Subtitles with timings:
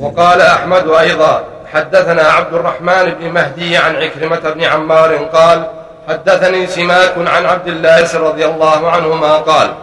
[0.00, 5.66] وقال أحمد أيضا حدثنا عبد الرحمن بن مهدي عن عكرمة بن عمار قال
[6.08, 9.74] حدثني سماك عن عبد الله رضي الله عنهما قال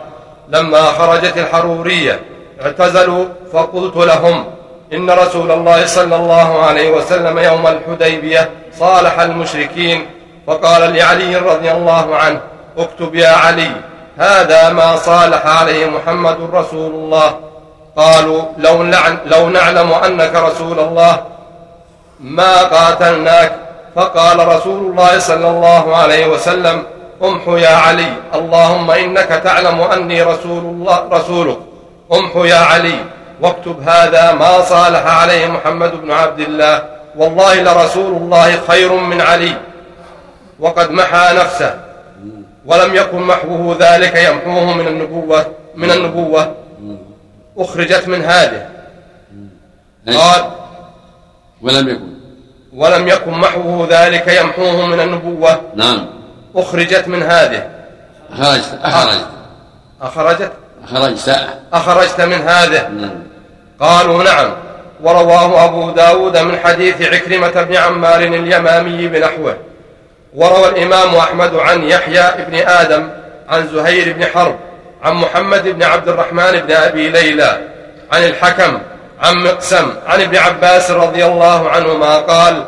[0.47, 2.19] لما خرجت الحرورية
[2.61, 4.45] اعتزلوا فقلت لهم
[4.93, 8.49] إن رسول الله صلى الله عليه وسلم يوم الحديبية
[8.79, 10.05] صالح المشركين.
[10.47, 12.39] فقال لعلي رضي الله عنه
[12.77, 13.71] اكتب يا علي
[14.17, 17.39] هذا ما صالح عليه محمد رسول الله.
[17.95, 18.83] قالوا لو,
[19.25, 21.23] لو نعلم أنك رسول الله
[22.19, 23.55] ما قاتلناك
[23.95, 26.83] فقال رسول الله صلى الله عليه وسلم
[27.23, 31.57] أمحو يا علي اللهم إنك تعلم أني رسول الله رسولك.
[32.13, 32.95] أمحو يا علي
[33.41, 36.83] واكتب هذا ما صالح عليه محمد بن عبد الله.
[37.17, 39.53] والله لرسول الله خير من علي.
[40.59, 41.73] وقد محى نفسه.
[42.65, 46.55] ولم يكن محوه ذلك يمحوه من النبوة من النبوة.
[47.59, 48.69] أخرجت من هذه.
[50.07, 50.51] قال
[51.61, 52.09] ولم يكن.
[52.73, 55.61] ولم يكن محوه ذلك يمحوه من النبوة.
[55.75, 56.07] نعم.
[56.55, 57.69] أخرجت من هذه.
[58.31, 58.79] أخرجت.
[58.81, 59.27] أخرجت.
[60.01, 60.51] أخرجت؟
[60.83, 61.47] أخرجت.
[61.73, 62.87] أخرجت من هذه.
[62.87, 63.23] نعم.
[63.79, 64.53] قالوا نعم.
[65.01, 69.57] ورواه أبو داود من حديث عكرمة بن عمار اليمامي بنحوه.
[70.35, 73.09] وروى الإمام أحمد عن يحيى بن آدم
[73.49, 74.68] عن زهير بن حرب.
[75.03, 77.59] عن محمد بن عبد الرحمن بن أبي ليلى
[78.11, 78.79] عن الحكم
[79.21, 82.65] عن مقسم عن ابن عباس رضي الله عنهما قال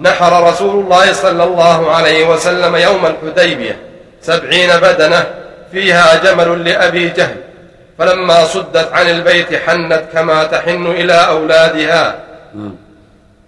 [0.00, 3.76] نحر رسول الله صلى الله عليه وسلم يوم الحديبية
[4.22, 5.26] سبعين بدنة
[5.72, 7.36] فيها جمل لأبي جهل.
[7.98, 12.14] فلما صدت عن البيت حنت كما تحن إلى أولادها.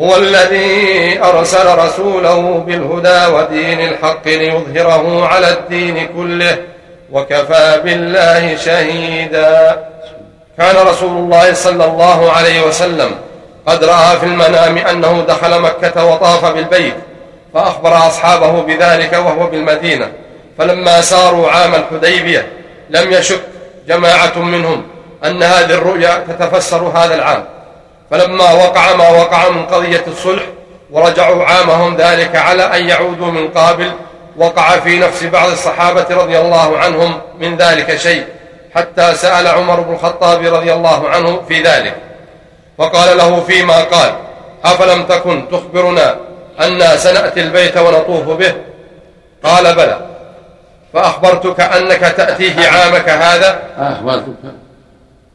[0.00, 6.58] هو الذي أرسل رسوله بالهدى ودين الحق ليظهره على الدين كله
[7.12, 9.84] وكفى بالله شهيدا.
[10.58, 13.10] كان رسول الله صلى الله عليه وسلم
[13.66, 16.94] قد رأى في المنام أنه دخل مكة وطاف بالبيت
[17.54, 20.12] فأخبر أصحابه بذلك وهو بالمدينة.
[20.58, 22.46] فلما ساروا عام الحديبية
[22.90, 23.40] لم يشك
[23.88, 24.82] جماعة منهم
[25.24, 27.44] أن هذه الرؤيا تتفسر هذا العام.
[28.10, 30.42] فلما وقع ما وقع من قضية الصلح
[30.90, 33.92] ورجعوا عامهم ذلك على أن يعودوا من قابل
[34.36, 38.24] وقع في نفس بعض الصحابة رضي الله عنهم من ذلك شيء
[38.74, 41.96] حتى سأل عمر بن الخطاب رضي الله عنه في ذلك.
[42.78, 44.12] وقال له فيما قال
[44.64, 46.16] أفلم تكن تخبرنا
[46.60, 48.54] أنا سنأتي البيت ونطوف به؟
[49.44, 50.00] قال بلى.
[50.94, 54.67] فأخبرتك أنك تأتيه عامك هذا؟ أخبرتك.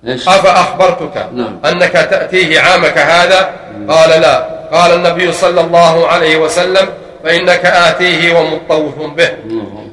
[0.05, 1.59] أفأخبرتك نعم.
[1.65, 3.49] أنك تأتيه عامك هذا؟
[3.89, 4.47] قال لا.
[4.73, 6.89] قال النبي صلى الله عليه وسلم
[7.23, 9.29] فإنك آتيه ومطوف به.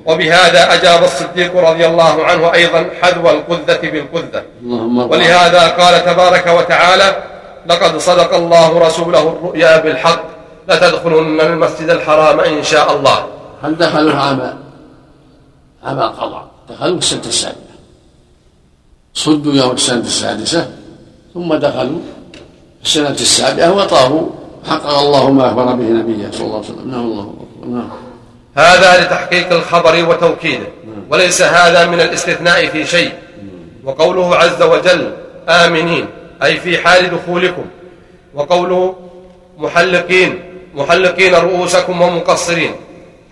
[0.07, 4.43] وبهذا أجاب الصديق رضي الله عنه أيضا حذو القذة بالقذة.
[5.11, 7.17] ولهذا قال تبارك وتعالى
[7.67, 10.23] لقد صدق الله رسوله الرؤيا بالحق
[10.69, 13.27] لتدخلن المسجد الحرام إن شاء الله.
[13.63, 14.59] هل دخلوا عام
[15.85, 17.70] عام القضاء؟ دخلوا السنة السابقة
[19.15, 20.71] صدوا يوم السنة السادسة
[21.35, 21.99] ثم دخلوا
[22.85, 24.27] السنة السابعة وطافوا
[24.69, 26.91] حقق الله ما أخبر به نبيه صلى الله عليه وسلم.
[26.91, 27.35] نعم الله
[27.67, 27.91] نعم.
[28.55, 30.67] هذا لتحقيق الخبر وتوكيده
[31.11, 33.13] وليس هذا من الاستثناء في شيء.
[33.85, 35.13] وقوله عز وجل
[35.49, 36.07] آمنين
[36.43, 37.65] أي في حال دخولكم.
[38.35, 38.95] وقوله
[39.59, 40.43] محلقين
[40.75, 42.73] محلقين رؤوسكم ومقصرين.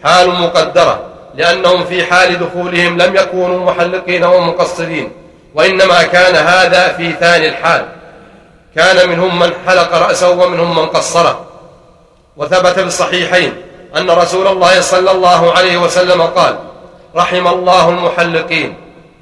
[0.05, 5.09] حال مقدرة لأنهم في حال دخولهم لم يكونوا محلقين ومقصرين.
[5.59, 7.89] وإنما كان هذا في ثاني الحال.
[8.77, 11.47] كان منهم من حلق رأسه ومنهم من قصره.
[12.37, 13.63] وثبت في الصحيحين
[13.97, 16.59] أن رسول الله صلى الله عليه وسلم قال
[17.17, 18.75] رحم الله المحلقين.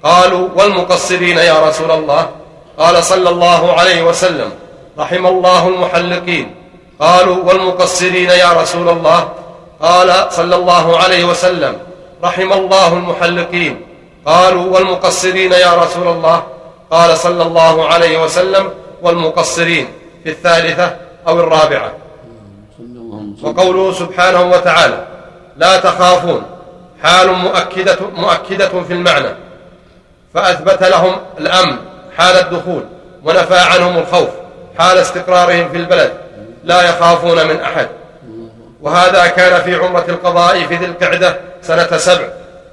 [0.03, 2.31] قالوا والمقصرين يا رسول الله؟
[2.79, 4.51] قال صلى الله عليه وسلم
[4.99, 6.55] رحم الله المحلقين.
[7.01, 9.29] قالوا والمقصرين يا رسول الله؟
[9.83, 11.79] قال صلى الله عليه وسلم
[12.25, 13.86] رحم الله المحلقين.
[14.27, 16.43] قالوا والمقصرين يا رسول الله.
[16.91, 18.71] قال صلى الله عليه وسلم
[19.03, 19.89] والمقصرين
[20.25, 20.97] في الثالثة
[21.29, 21.93] أو الرابعة.
[23.43, 25.07] وقوله سبحانه وتعالى
[25.57, 26.43] لا تخافون.
[27.03, 29.29] حال مؤكدة, مؤكدة في المعنى.
[30.35, 31.77] فأثبت لهم الأمن
[32.17, 32.85] حال الدخول
[33.25, 34.29] ونفى عنهم الخوف
[34.79, 36.13] حال استقرارهم في البلد.
[36.65, 37.89] لا يخافون من أحد.
[38.83, 42.29] وهذا كان في عمرة القضاء في ذي القعدة سنة سبع.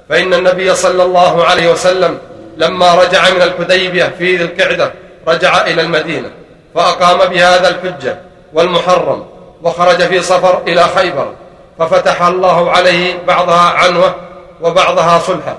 [0.08, 2.18] فإن النبي صلى الله عليه وسلم
[2.56, 4.92] لما رجع من الحديبية في ذي القعدة
[5.28, 6.30] رجع إلى المدينة
[6.74, 8.18] فأقام بهذا الحجة
[8.52, 9.26] والمحرم
[9.62, 11.32] وخرج في صفر إلى خيبر
[11.78, 14.14] ففتح الله عليه بعضها عنوة
[14.62, 15.58] وبعضها صلحا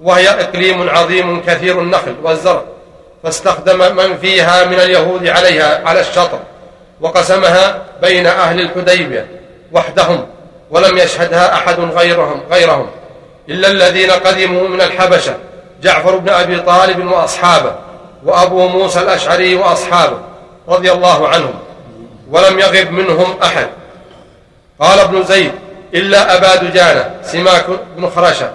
[0.00, 2.62] وهي إقليم عظيم كثير النخل والزرع
[3.22, 6.38] فاستخدم من فيها من اليهود عليها على الشطر
[7.00, 9.26] وقسمها بين أهل الحديبية
[9.72, 10.26] وحدهم
[10.70, 12.86] ولم يشهدها أحد غيرهم غيرهم.
[13.48, 15.36] إلا الذين قدموا من الحبشة
[15.82, 17.74] جعفر بن أبي طالب وأصحابه
[18.24, 20.18] وأبو موسى الأشعري وأصحابه
[20.68, 21.54] رضي الله عنهم
[22.30, 23.66] ولم يغب منهم أحد.
[24.80, 25.52] قال ابن زيد
[25.94, 28.50] إلا أبا دجانة سماك بن خرشة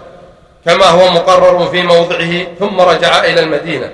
[0.65, 3.92] كما هو مقرر في موضعه ثم رجع إلى المدينة.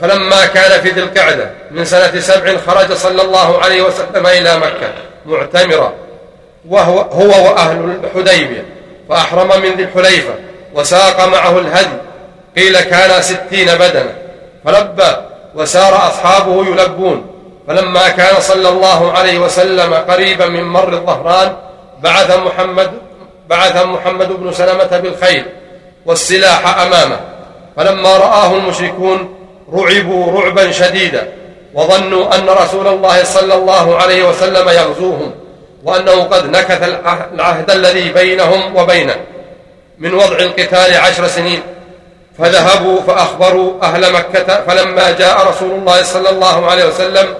[0.00, 4.92] فلما كان في ذي القعدة من سنة سبع خرج صلى الله عليه وسلم إلى مكة
[5.26, 5.92] معتمرا
[6.68, 8.64] وهو هو وأهل الحديبية.
[9.10, 10.34] فأحرم من ذي الحليفة
[10.74, 11.96] وساق معه الهدي.
[12.56, 14.14] قيل كان ستين بدنة
[14.64, 15.16] فلبى
[15.54, 17.26] وسار أصحابه يلبون.
[17.68, 21.56] فلما كان صلى الله عليه وسلم قريبا من مر الظهران
[22.02, 22.90] بعث محمد
[23.48, 25.44] بعث محمد بن سلمة بالخيل
[26.06, 27.20] والسلاح أمامه.
[27.76, 29.34] فلما رآه المشركون
[29.72, 31.32] رعبوا رعبا شديدا
[31.74, 35.32] وظنوا أن رسول الله صلى الله عليه وسلم يغزوهم.
[35.84, 36.82] وأنه قد نكث
[37.32, 39.16] العهد الذي بينهم وبينه
[39.98, 41.62] من وضع القتال عشر سنين.
[42.38, 47.34] فذهبوا فأخبروا أهل مكة فلما جاء رسول الله صلى الله عليه وسلم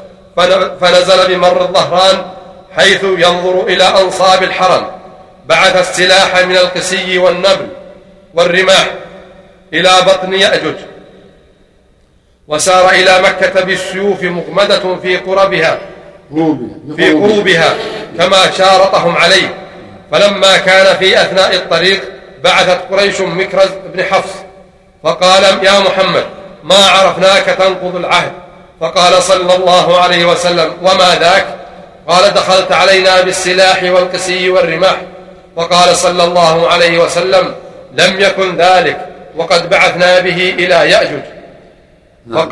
[0.81, 2.22] فنزل بمر الظهران
[2.76, 4.87] حيث ينظر إلى أنصاب الحرم.
[5.46, 7.69] بعث السلاح من القسي والنبل
[8.34, 8.90] والرماح
[9.72, 10.76] إلى بطن يأجج
[12.48, 15.78] وسار إلى مكة بالسيوف مغمدة في قربها
[16.96, 17.75] في قروبها.
[18.20, 19.55] كما شارطهم عليه.
[20.12, 22.00] فلما كان في أثناء الطريق
[22.44, 24.31] بعثت قريش مكرز بن حفص
[25.02, 26.25] فقال يا محمد
[26.64, 28.32] ما عرفناك تنقض العهد؟
[28.81, 31.46] فقال صلى الله عليه وسلم وما ذاك؟
[32.08, 34.96] قال دخلت علينا بالسلاح والقسي والرماح.
[35.56, 37.55] وقال صلى الله عليه وسلم
[37.93, 39.06] لم يكن ذلك
[39.37, 41.20] وقد بعثنا به إلى يأجج
[42.26, 42.49] نعم.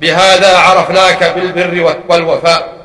[0.00, 2.77] بهذا عرفناك بالبر والوفاء.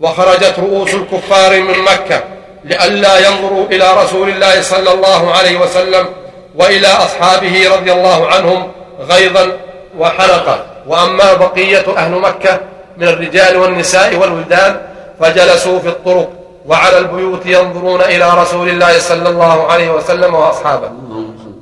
[0.00, 2.24] وخرجت رؤوس الكفار من مكة
[2.64, 6.06] لئلا ينظروا إلى رسول الله صلى الله عليه وسلم
[6.54, 8.68] وإلى أصحابه رضي الله عنهم
[9.00, 9.52] غيظا
[9.98, 12.60] وحنقا وأما بقية أهل مكة
[12.96, 14.80] من الرجال والنساء والولدان
[15.20, 16.28] فجلسوا في الطرق
[16.66, 20.90] وعلى البيوت ينظرون إلى رسول الله صلى الله عليه وسلم وأصحابه.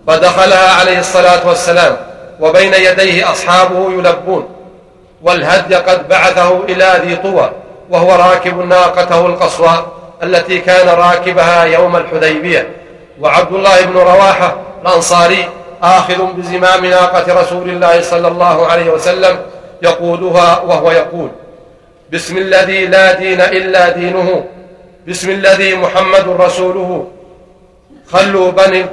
[0.07, 1.97] فدخلها عليه الصلاة والسلام
[2.41, 4.49] وبين يديه أصحابه يلبون.
[5.23, 7.51] والهدي قد بعثه إلى ذي طوى.
[7.91, 9.87] وهو راكب ناقته القصوى
[10.23, 12.69] التي كان راكبها يوم الحديبية.
[13.21, 15.49] وعبد الله بن رواحة الأنصاري
[15.83, 19.39] آخذ بزمام ناقة رسول الله صلى الله عليه وسلم
[19.83, 21.31] يقودها وهو يقول
[22.13, 24.45] بسم الذي لا دين إلا دينه
[25.09, 27.09] بسم الذي محمد رسوله.
[28.13, 28.87] خلوا بني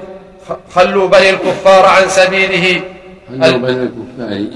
[0.75, 2.81] خلوا بني الكفار عن سبيله.
[3.41, 4.47] خلوا بني الكفار.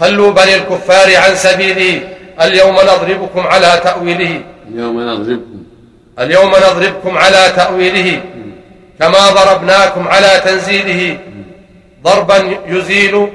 [0.00, 2.00] خلوا بني الكفار عن سبيله.
[2.40, 4.40] اليوم نضربكم على تأويله.
[4.74, 5.62] اليوم نضربكم.
[6.18, 8.20] اليوم نضربكم على تأويله.
[9.00, 11.18] كما ضربناكم على تنزيله.
[12.02, 13.28] ضربا يزيل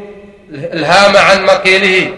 [0.54, 2.14] الهام عن مقيله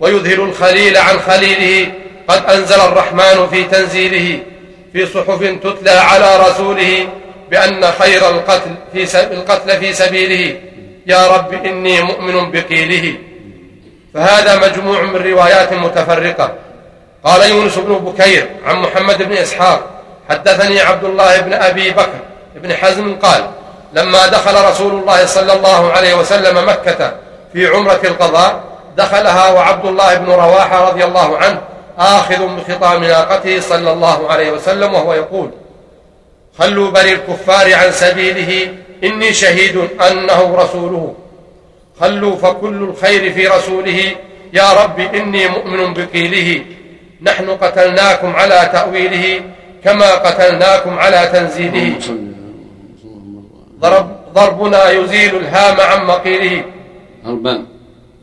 [0.00, 1.92] ويذهل الخليل عن خليله.
[2.28, 4.38] قد أنزل الرحمن في تنزيله.
[4.92, 7.08] في صحف تتلى على رسوله.
[7.50, 10.56] بأن خير القتل في القتل في سبيله.
[11.06, 13.14] يا رب إني مؤمن بقيله.
[14.14, 16.52] فهذا مجموع من روايات متفرقة.
[17.24, 19.80] قال يونس بن بكير عن محمد بن إسحاق
[20.30, 22.18] حدثني عبد الله بن أبي بكر
[22.54, 23.50] بن حزم قال
[23.92, 27.12] لما دخل رسول الله صلى الله عليه وسلم مكة
[27.52, 28.60] في عمرة القضاء
[28.96, 31.60] دخلها وعبد الله بن رواحة رضي الله عنه
[31.98, 35.50] آخذ بخطام ناقته صلى الله عليه وسلم وهو يقول
[36.58, 38.74] خلوا بني الكفار عن سبيله
[39.04, 41.14] إني شهيد أنه رسوله.
[42.00, 44.16] خلوا فكل الخير في رسوله.
[44.52, 46.64] يا رب إني مؤمن بقيله.
[47.22, 49.40] نحن قتلناكم على تأويله
[49.84, 51.94] كما قتلناكم على تنزيله.
[53.80, 56.64] ضرب ضربنا يزيل الهام عن مقيله.
[57.24, 57.66] ضربا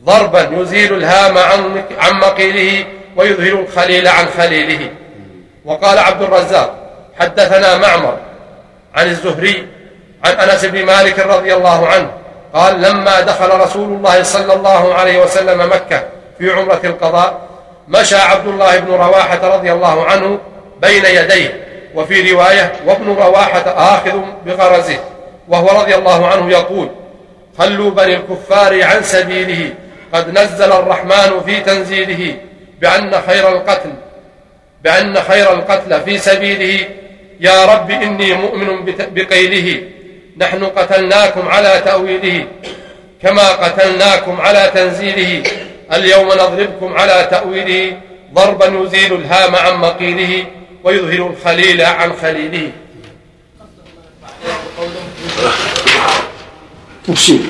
[0.04, 2.84] ضربا يزيل الهام عن عن مقيله
[3.16, 4.90] ويظهر الخليل عن خليله.
[5.64, 6.86] وقال عبد الرزاق
[7.18, 8.18] حدثنا معمر
[8.94, 9.66] عن الزهري
[10.24, 12.10] عن أنس بن مالك رضي الله عنه
[12.56, 16.04] قال لما دخل رسول الله صلى الله عليه وسلم مكة
[16.38, 17.40] في عمرة القضاء
[17.88, 20.38] مشى عبد الله بن رواحة رضي الله عنه
[20.82, 24.98] بين يديه وفي رواية وابن رواحة آخذ بغرزه
[25.48, 26.88] وهو رضي الله عنه يقول
[27.58, 29.74] خلوا بني الكفار عن سبيله
[30.12, 32.36] قد نزل الرحمن في تنزيله
[32.80, 33.92] بأن خير القتل
[34.84, 36.84] بأن خير القتل في سبيله
[37.40, 38.84] يا رب إني مؤمن
[39.14, 39.82] بقيله
[40.36, 42.46] نحن قتلناكم على تأويله
[43.22, 45.42] كما قتلناكم على تنزيله.
[45.92, 48.00] اليوم نضربكم على تأويله.
[48.34, 50.46] ضربا يزيل الهام عن مقيله
[50.84, 52.72] ويظهر الخليل عن خليله.
[57.06, 57.40] تفسير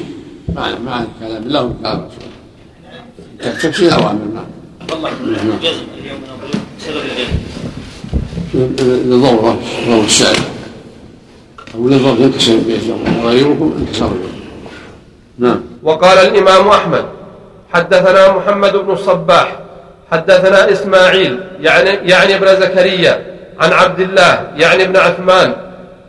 [0.54, 1.42] معنى معنى كلام.
[1.42, 4.46] الله وكلام رسوله تفسير اوامر نعم.
[4.90, 5.10] والله
[5.62, 6.60] جزم اليوم نضرب.
[6.78, 7.38] بسبب الجزم.
[8.54, 10.42] للضروره ضروره السائل
[11.78, 12.78] للضروره ينكسر به
[13.28, 14.10] غيركم انكسر
[15.38, 15.60] نعم.
[15.82, 17.04] وقال الإمام أحمد
[17.74, 19.58] حدثنا محمد بن الصباح
[20.12, 25.52] حدثنا إسماعيل يعني, يعني ابن زكريا عن عبد الله يعني ابن عثمان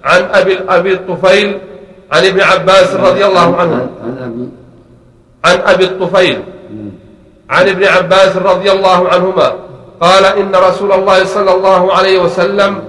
[0.04, 1.58] عن أبي, أبي الطفيل
[2.12, 3.90] عن ابن عباس رضي الله عنه.
[5.46, 6.40] عن أبي الطفيل.
[7.50, 9.54] عن ابن عباس رضي الله عنهما
[10.02, 12.80] قال إن رسول الله صلى الله عليه وسلم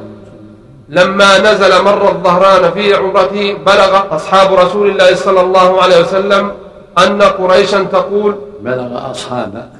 [0.88, 6.52] لما نزل مر الظهران في عمرته بلغ أصحاب رسول الله صلى الله عليه وسلم
[6.98, 9.70] أن قريشا تقول بلغ أصحاب.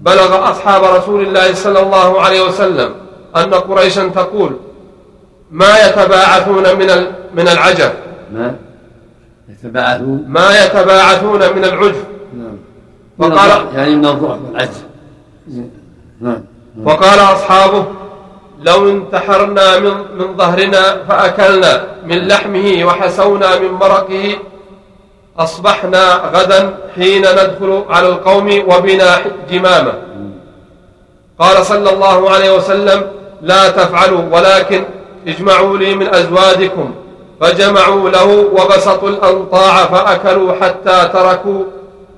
[0.00, 2.94] بلغ أصحاب رسول الله صلى الله عليه وسلم
[3.36, 4.56] أن قريشا تقول
[5.50, 7.92] ما يتباعثون من من العجب.
[8.32, 8.54] ما
[9.48, 12.04] يتباعثون؟ ما يتباعثون من العجب.
[12.36, 12.56] نعم.
[13.18, 14.84] وقال يعني من الضعف والعجز
[16.20, 16.42] نعم.
[16.84, 17.86] وقال أصحابه
[18.64, 24.36] لو انتحرنا من من ظهرنا فأكلنا من لحمه وحسونا من مرقه
[25.38, 29.18] أصبحنا غدا حين ندخل على القوم وبنا
[29.50, 29.94] جمامة.
[31.38, 33.02] قال صلى الله عليه وسلم
[33.42, 34.84] لا تفعلوا ولكن
[35.26, 36.94] اجمعوا لي من أزواجكم.
[37.40, 41.64] فجمعوا له وبسطوا الأنطاع فأكلوا حتى تركوا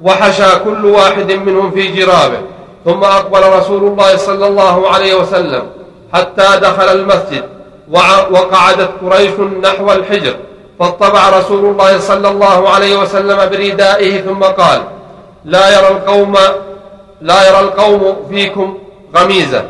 [0.03, 2.41] وحشى كل واحد منهم في جرابه.
[2.85, 5.63] ثم أقبل رسول الله صلى الله عليه وسلم.
[6.15, 7.45] حتى دخل المسجد
[8.35, 9.31] وقعدت قريش
[9.63, 10.35] نحو الحجر.
[10.81, 14.81] فاطبع رسول الله صلى الله عليه وسلم بردائه ثم قال
[15.45, 16.35] لا يرى القوم
[17.21, 18.79] لا يرى القوم فيكم
[19.17, 19.65] غميزة.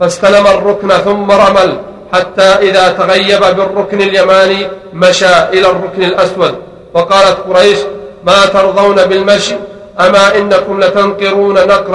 [0.00, 1.78] فاستلم الركن ثم رمل
[2.12, 6.54] حتى إذا تغيب بالركن اليماني مشى إلى الركن الأسود.
[6.94, 7.78] فقالت قريش
[8.24, 9.54] ما ترضون بالمشي
[10.00, 11.94] أما إنكم لتنقرون نقر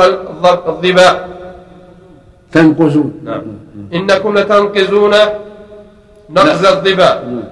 [0.68, 1.28] الظباء
[2.52, 3.42] تنقزون نعم.
[3.94, 5.16] إنكم لتنقزون
[6.30, 7.44] نقز الظباء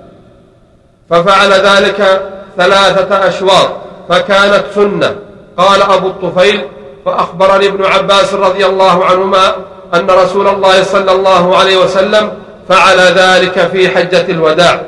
[1.10, 2.22] ففعل ذلك
[2.58, 3.70] ثلاثة أشواط.
[4.10, 5.16] فكانت سنة.
[5.58, 6.62] قال أبو الطفيل
[7.06, 9.56] فأخبرني ابن عباس رضي الله عنهما
[9.94, 12.32] أن رسول الله صلى الله عليه وسلم
[12.70, 14.82] فعل ذلك في حجة الوداع.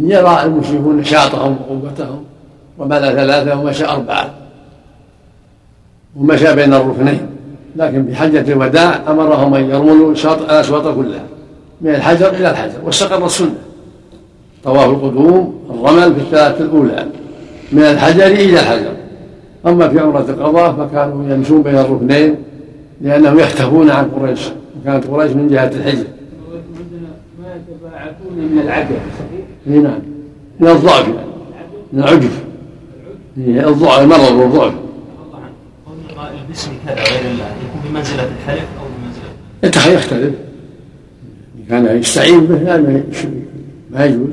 [0.00, 2.24] يرى المشركون نشاطهم وقوتهم
[2.78, 4.30] وملأ ثلاثة ومشى أربعة
[6.16, 7.35] ومشى بين الركنين.
[7.76, 11.24] لكن في حجة الوداع أمرهم أن يرملوا الأشواط كلها.
[11.80, 12.78] من الحجر إلى الحجر.
[12.84, 13.54] واستقر السنة.
[14.64, 17.06] طواف القدوم الرمل في الثلاثة الأولى.
[17.72, 18.92] من الحجر إلى الحجر.
[19.66, 22.36] أما في عمرة القضاء فكانوا يمشون بين الركنين
[23.00, 24.40] لأنهم يختفون عن قريش.
[24.80, 26.04] وكانت قريش من جهة الحجر.
[27.42, 29.98] ما يتباعثون من العجب صحيح؟ نعم.
[30.60, 31.08] من الضعف.
[31.92, 32.40] من العجف.
[33.38, 34.72] الضعف المرض والضعف.
[36.46, 37.65] البسم كذا غير الله.
[37.90, 38.86] بمنزلة الحلف أو
[39.62, 40.34] بمنزلة يختلف
[41.70, 42.76] كان يستعين به لا
[43.90, 44.30] ما يجوز.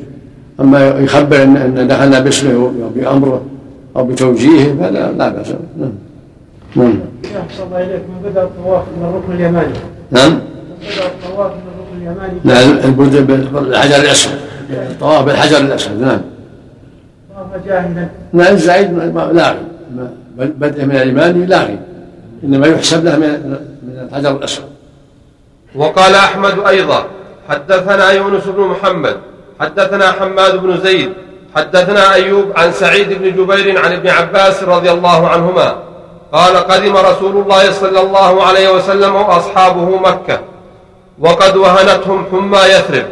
[0.60, 3.42] أما يخبر ان أن دخلنا باسمه أو بأمره
[3.96, 5.48] أو بتوجيهه فلا لا بأس.
[5.80, 5.92] نعم.
[6.76, 7.00] نعم.
[7.26, 9.74] احسن الله اليك من بدأ الطواف من الركن اليماني.
[10.12, 10.32] نعم.
[10.32, 10.40] من
[10.82, 12.40] بدأ الطواف من الركن اليماني.
[12.44, 12.96] نعم
[13.52, 14.34] بالحجر الأسود.
[14.72, 16.02] الطواف بالحجر الأسود.
[16.02, 16.22] نعم.
[17.36, 18.08] طاف جاهلا.
[18.34, 18.92] نعم الزعيد
[19.34, 19.60] لاغي
[20.38, 21.80] بدء من اليماني لاغي
[22.44, 24.66] إنما يحسب له من الحجر الأسود.
[25.76, 27.06] وقال أحمد أيضا
[27.50, 29.18] حدثنا يونس بن محمد
[29.60, 31.14] حدثنا حماد بن زيد
[31.56, 35.78] حدثنا أيوب عن سعيد بن جبير عن ابن عباس رضي الله عنهما
[36.32, 40.40] قال قدم رسول الله صلى الله عليه وسلم وأصحابه مكة
[41.20, 43.06] وقد وهنتهم حمى يثرب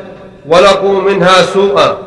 [0.48, 1.98] ولقوا منها سوءا.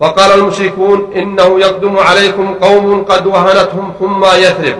[0.00, 4.76] فقال المشركون إنه يقدم عليكم قوم قد وهنتهم حمى يثرب.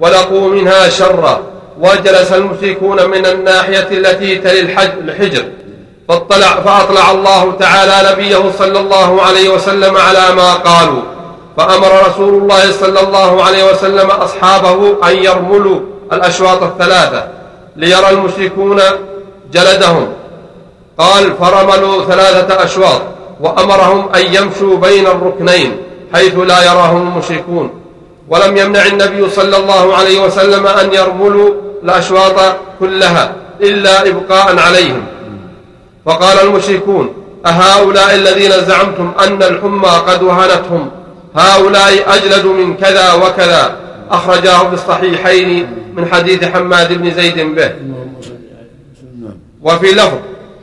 [0.00, 1.40] ولقوا منها شرا
[1.80, 4.60] وجلس المشركون من الناحية التي تلي
[5.00, 5.44] الحجر.
[6.08, 11.02] فاطلع فأطلع الله تعالى نبيه صلى الله عليه وسلم على ما قالوا.
[11.56, 15.80] فأمر رسول الله صلى الله عليه وسلم أصحابه أن يرملوا
[16.12, 17.28] الأشواط الثلاثة
[17.76, 18.80] ليرى المشركون
[19.52, 20.08] جلدهم.
[20.98, 23.00] قال فرملوا ثلاثة أشواط
[23.40, 25.76] وأمرهم أن يمشوا بين الركنين
[26.14, 27.79] حيث لا يراهم المشركون.
[28.30, 31.50] ولم يمنع النبي صلى الله عليه وسلم أن يرملوا
[31.84, 35.02] الأشواط كلها إلا إبقاء عليهم.
[36.06, 37.14] فقال المشركون
[37.46, 40.90] أهؤلاء الذين زعمتم أن الحمى قد وهنتهم
[41.36, 43.76] هؤلاء أجلد من كذا وكذا
[44.10, 47.70] أخرجاه في الصحيحين من حديث حماد بن زيد به.
[49.62, 50.18] وفي لفظ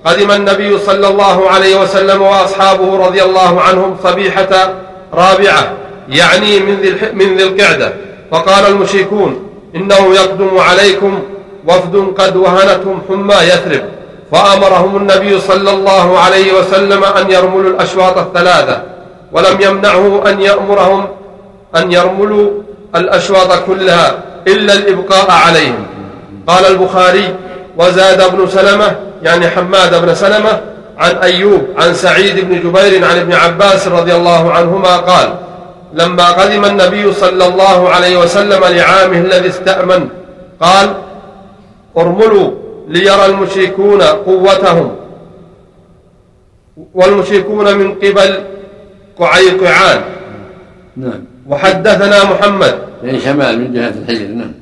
[0.06, 4.74] قدم النبي صلى الله عليه وسلم وأصحابه رضي الله عنهم صبيحة
[5.14, 5.74] رابعة.
[6.10, 7.94] يعني من ذي, من ذي القعدة.
[8.32, 11.20] فقال المشركون إنه يقدم عليكم
[11.68, 13.82] وفد قد وهنتهم حمى يثرب.
[14.32, 18.82] فأمرهم النبي صلى الله عليه وسلم أن يرملوا الأشواط الثلاثة.
[19.32, 21.08] ولم يمنعه أن يأمرهم
[21.76, 22.50] أن يرملوا
[22.96, 25.86] الأشواط كلها إلا الإبقاء عليهم.
[26.48, 27.36] قال البخاري
[27.78, 30.62] وزاد ابن سلمة يعني حماد بن سلمة
[30.98, 35.34] عن أيوب عن سعيد بن جبير عن ابن عباس رضي الله عنهما قال
[35.98, 40.10] لما قدم النبي صلى الله عليه وسلم لعامه الذي استأمن
[40.62, 40.94] قال
[41.98, 42.52] ارملوا
[42.88, 44.96] ليرى المشركون قوتهم.
[46.94, 48.44] والمشركون من قبل
[49.20, 50.02] قعيقعان.
[50.98, 51.24] نعم.
[51.50, 52.76] وحدثنا محمد.
[53.04, 54.54] يعني شمال من جهة الحجر نعم.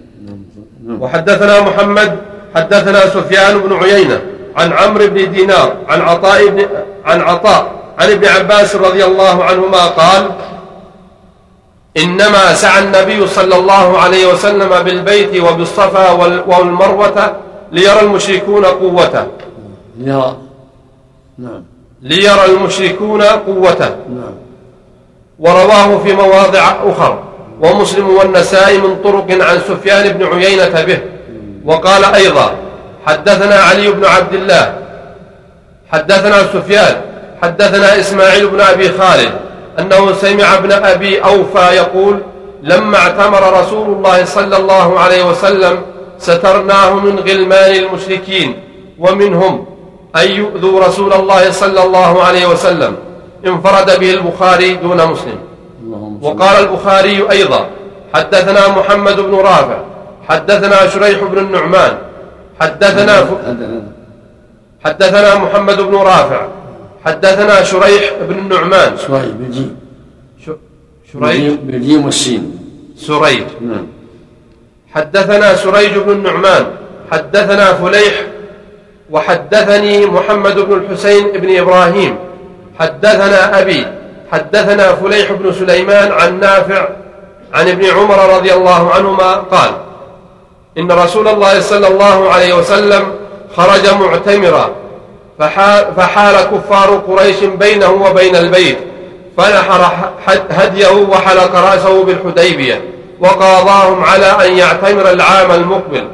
[0.87, 1.01] نعم.
[1.01, 2.17] وحدثنا محمد
[2.55, 4.21] حدثنا سفيان بن عيينة
[4.55, 6.65] عن عمرو بن دينار عن عطاء بن
[7.05, 10.31] عن عطاء عن ابن عباس رضي الله عنهما قال
[11.97, 16.11] إنما سعى النبي صلى الله عليه وسلم بالبيت وبالصفا
[16.47, 17.35] والمروة
[17.71, 19.27] ليرى المشركون قوته.
[19.99, 20.37] ليرى
[21.37, 21.63] نعم.
[22.01, 23.89] ليرى المشركون قوته.
[23.89, 24.35] نعم.
[25.39, 27.23] ورواه في مواضع أخر.
[27.61, 30.99] ومسلم والنسائي من طرق عن سفيان بن عيينة به.
[31.65, 32.55] وقال أيضا
[33.05, 34.73] حدثنا علي بن عبد الله.
[35.91, 37.01] حدثنا سفيان.
[37.41, 39.44] حدثنا إسماعيل بن أبي خالد.
[39.79, 42.19] أنه سمع ابن أبي أوفى يقول
[42.63, 45.81] لما اعتمر رسول الله صلى الله عليه وسلم
[46.19, 48.59] سترناه من غلمان المشركين
[48.99, 49.65] ومنهم
[50.15, 52.95] أن يؤذوا رسول الله صلى الله عليه وسلم
[53.47, 55.37] انفرد به البخاري دون مسلم
[56.21, 57.65] وقال البخاري أيضا
[58.13, 59.77] حدثنا محمد بن رافع
[60.29, 61.97] حدثنا سريج بن النعمان
[62.61, 63.25] حدثنا.
[64.85, 66.41] حدثنا محمد بن رافع
[67.05, 69.77] حدثنا شريح بن النعمان شريح بالجيم
[71.13, 71.53] شريح.
[71.63, 72.43] بالجيم والسين.
[72.97, 73.87] سريج نعم.
[74.93, 76.65] حدثنا سريج بن النعمان
[77.11, 78.15] حدثنا فليح.
[79.11, 82.15] وحدثني محمد بن الحسين بن إبراهيم.
[82.79, 83.85] حدثنا أبي.
[84.31, 86.89] حدثنا فليح بن سليمان عن نافع
[87.53, 89.71] عن ابن عمر رضي الله عنهما قال
[90.77, 93.11] إن رسول الله صلى الله عليه وسلم
[93.55, 94.84] خرج معتمرا
[95.97, 98.77] فحال كفار قريش بينه وبين البيت.
[99.37, 99.91] فنحر
[100.49, 102.81] هديه وحلق رأسه بالحديبية
[103.19, 106.07] وقاضاهم على أن يعتمر العام المقبل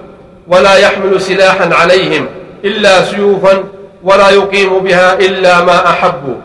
[0.48, 2.28] ولا يحمل سلاحا عليهم
[2.66, 3.64] إلا سيوفا
[4.04, 6.36] ولا يقيم بها إلا ما أحبوا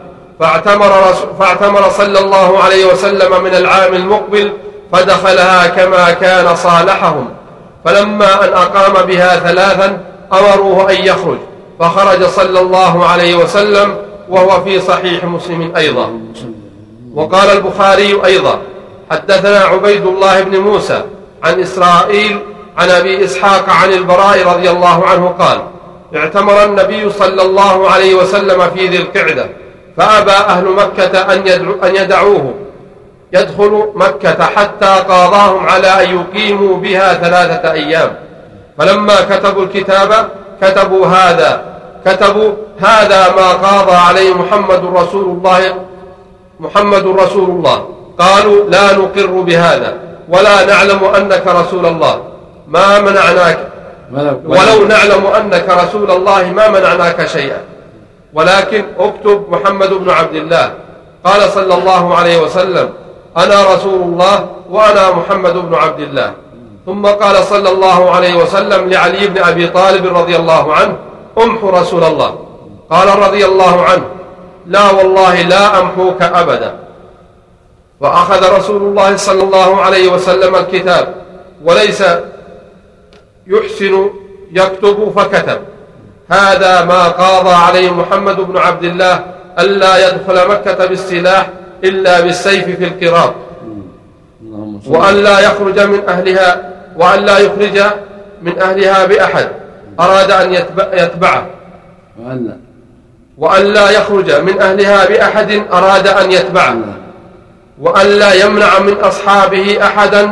[0.41, 4.53] فاعتمر, فاعتمر صلى الله عليه وسلم من العام المقبل
[4.93, 7.29] فدخلها كما كان صالحهم.
[7.85, 9.99] فلما أن أقام بها ثلاثا
[10.33, 11.39] أمروه أن يخرج.
[11.81, 13.97] فخرج صلى الله عليه وسلم
[14.29, 16.21] وهو في صحيح مسلم أيضا.
[17.15, 18.59] وقال البخاري أيضا
[19.11, 21.03] حدثنا عبيد الله بن موسى
[21.45, 22.39] عن إسرائيل
[22.79, 25.59] عن أبي إسحاق عن البراء رضي الله عنه قال
[26.17, 29.47] اعتمر النبي صلى الله عليه وسلم في ذي القعدة
[29.97, 32.55] فأبى أهل مكة أن, يدعو أن يدعوه.
[33.33, 38.17] يدخل مكة حتى قاضاهم على أن يقيموا بها ثلاثة أيام.
[38.79, 40.29] فلما كتبوا الكتاب
[40.63, 41.63] كتبوا هذا
[42.05, 45.75] كتبوا هذا ما قاضى عليه محمد رسول الله
[46.61, 47.89] محمد رسول الله.
[48.19, 49.95] قالوا لا نقر بهذا
[50.29, 52.23] ولا نعلم أنك رسول الله.
[52.69, 53.59] ما منعناك؟
[54.47, 57.61] ولو نعلم أنك رسول الله ما منعناك شيئا.
[58.35, 60.73] ولكن اكتب محمد بن عبد الله.
[61.25, 62.91] قال صلى الله عليه وسلم
[63.37, 66.33] أنا رسول الله وأنا محمد بن عبد الله.
[66.87, 70.97] ثم قال صلى الله عليه وسلم لعلي بن أبي طالب رضي الله عنه
[71.39, 72.39] امحو رسول الله.
[72.91, 74.05] قال رضي الله عنه
[74.67, 76.79] لا والله لا أمحوك أبدا.
[78.01, 81.15] وأخذ رسول الله صلى الله عليه وسلم الكتاب
[81.65, 82.05] وليس
[83.47, 84.11] يحسن
[84.53, 85.61] يكتب فكتب.
[86.29, 89.25] هذا ما قاضى عليه محمد بن عبد الله
[89.59, 91.51] ألا يدخل مكة بالسلاح
[91.85, 93.35] إلا بالسيف في القراط
[94.87, 97.83] وأن لا يخرج من أهلها وأن لا يخرج
[98.43, 99.49] من أهلها بأحد.
[100.01, 101.47] أراد أن يتبعه.
[103.39, 103.91] وأن لا.
[103.91, 106.77] يخرج من أهلها بأحد أراد أن يتبعه.
[107.81, 108.33] وأن لا.
[108.33, 110.23] يمنع من أصحابه أحدا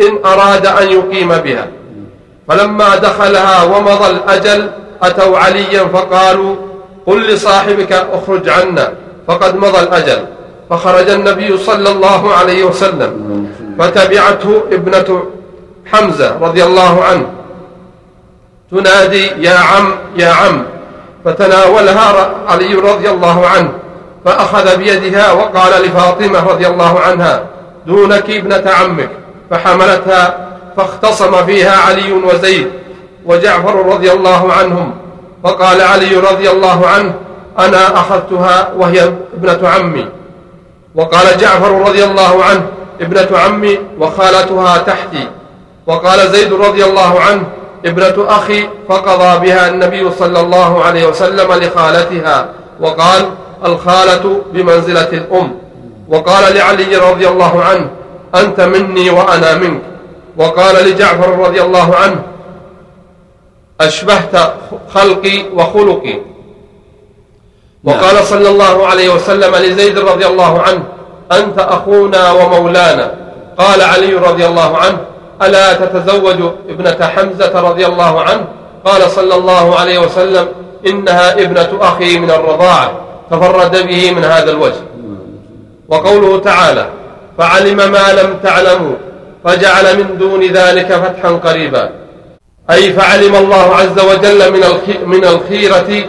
[0.00, 1.66] إن أراد أن يقيم بها.
[2.48, 4.70] فلما دخلها ومضى الأجل
[5.02, 6.56] أتوا عليا فقالوا
[7.06, 8.92] قل لصاحبك اخرج عنا.
[9.26, 10.24] فقد مضى الأجل.
[10.70, 13.46] فخرج النبي صلى الله عليه وسلم.
[13.78, 15.22] فتبعته ابنة
[15.86, 17.26] حمزة رضي الله عنه.
[18.70, 20.64] تنادي يا عم يا عم.
[21.24, 23.72] فتناولها علي رضي الله عنه.
[24.24, 27.44] فأخذ بيدها وقال لفاطمة رضي الله عنها
[27.86, 29.10] دونك ابنة عمك.
[29.50, 32.70] فحملتها فاختصم فيها علي وزيد
[33.26, 34.94] وجعفر رضي الله عنهم.
[35.44, 37.14] فقال علي رضي الله عنه
[37.58, 40.08] أنا أخذتها وهي ابنة عمي.
[40.94, 42.66] وقال جعفر رضي الله عنه
[43.00, 45.28] ابنة عمي وخالتها تحتي.
[45.86, 47.44] وقال زيد رضي الله عنه
[47.84, 52.48] ابنة أخي فقضى بها النبي صلى الله عليه وسلم لخالتها
[52.80, 53.30] وقال
[53.64, 55.54] الخالة بمنزلة الأم.
[56.08, 57.90] وقال لعلي رضي الله عنه
[58.34, 59.82] أنت مني وأنا منك.
[60.36, 62.22] وقال لجعفر رضي الله عنه
[63.80, 64.54] أشبهت
[64.94, 66.18] خلقي وخلقي.
[67.84, 68.24] وقال نعم.
[68.24, 70.82] صلى الله عليه وسلم لزيد رضي الله عنه
[71.32, 73.14] أنت أخونا ومولانا.
[73.58, 74.98] قال علي رضي الله عنه
[75.46, 78.44] ألا تتزوج ابنة حمزة رضي الله عنه؟
[78.84, 80.48] قال صلى الله عليه وسلم
[80.86, 82.92] إنها ابنة أخي من الرضاعة
[83.30, 84.82] تفرد به من هذا الوجه.
[85.88, 86.86] وقوله تعالى
[87.38, 88.94] فعلم ما لم تعلموا
[89.44, 91.90] فجعل من دون ذلك فتحا قريبا.
[92.70, 94.60] أي فعلم الله عز وجل من
[95.06, 96.04] من الخيرة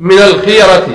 [0.00, 0.86] من الخيرة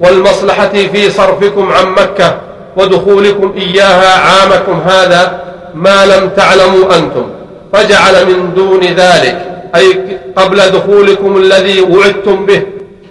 [0.00, 2.40] والمصلحة في صرفكم عن مكة
[2.76, 5.40] ودخولكم إياها عامكم هذا
[5.76, 7.26] ما لم تعلموا أنتم
[7.72, 9.38] فجعل من دون ذلك
[9.76, 12.62] أي قبل دخولكم الذي وعدتم به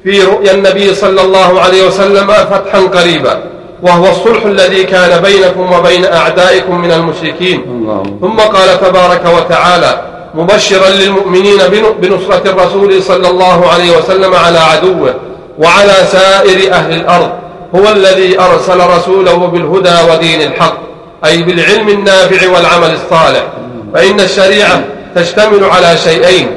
[0.04, 3.44] في رؤيا النبي صلى الله عليه وسلم فتحا قريبا
[3.82, 8.04] وهو الصلح الذي كان بينكم وبين أعدائكم من المشركين الله.
[8.22, 10.02] ثم قال تبارك وتعالى
[10.36, 11.58] مبشرا للمؤمنين
[12.02, 15.14] بنصرة الرسول صلى الله عليه وسلم على عدوه
[15.60, 17.30] وعلى سائر أهل الأرض
[17.76, 20.85] هو الذي أرسل رسوله بالهدى ودين الحق
[21.26, 23.54] أي بالعلم النافع والعمل الصالح.
[23.94, 24.84] فإن الشريعة
[25.16, 26.48] تشتمل على شيئين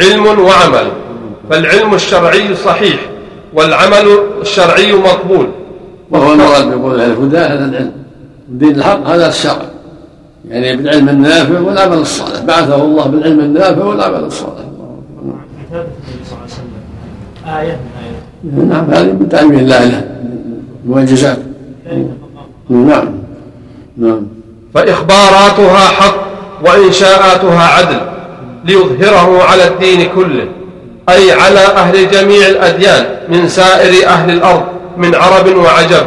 [0.00, 0.90] علم وعمل.
[1.50, 3.00] فالعلم الشرعي صحيح
[3.54, 5.48] والعمل الشرعي مقبول.
[6.10, 7.92] وهو المراد بقول الهدى هذا العلم.
[8.48, 9.62] الدين الحق هذا الشرع.
[10.48, 12.40] يعني بالعلم النافع والعمل الصالح.
[12.40, 14.64] بعثه الله بالعلم النافع والعمل الصالح.
[15.68, 16.76] كتابة النبي صلى الله عليه وسلم
[17.46, 17.80] آية.
[18.44, 20.04] من آيات نعم هذه من تعليم الله له.
[20.84, 21.38] المعجزات
[22.70, 23.25] نعم.
[23.96, 24.26] نعم.
[24.74, 26.16] فإخباراتها حق
[26.64, 28.00] وإنشاءاتها عدل
[28.64, 30.48] ليظهره على الدين كله
[31.08, 34.62] أي على أهل جميع الأديان من سائر أهل الأرض
[34.96, 36.06] من عرب وعجب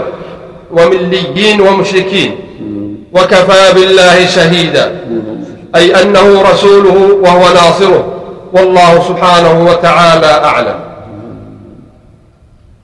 [0.71, 2.35] ومليين ومشركين.
[3.13, 4.99] وكفى بالله شهيدا
[5.75, 8.13] أي أنه رسوله وهو ناصره
[8.53, 10.88] والله سبحانه وتعالى أعلم.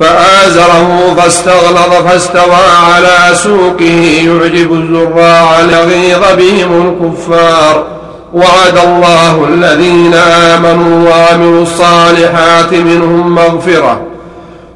[0.00, 7.86] فآزره فاستغلظ فاستوى على سوقه يعجب الزراع ليغيظ بهم الكفار.
[8.34, 14.00] وعد الله الذين آمنوا وعملوا الصالحات منهم مغفرة.